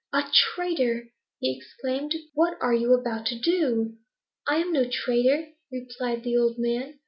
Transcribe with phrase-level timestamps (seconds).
[0.11, 3.97] "Ah traitor!" he exclaimed; "what are you about to do?"
[4.47, 6.99] "I am no traitor," replied the old man.